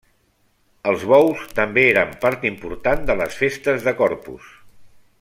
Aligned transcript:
Els 0.91 1.03
bous 1.11 1.43
també 1.59 1.83
eren 1.91 2.15
part 2.25 2.47
important 2.51 3.07
de 3.11 3.19
les 3.23 3.39
festes 3.45 3.87
de 3.91 3.95
Corpus. 4.01 4.53